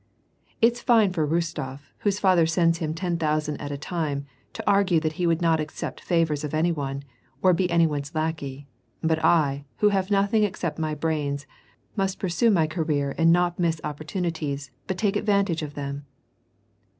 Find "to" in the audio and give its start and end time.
4.53-4.63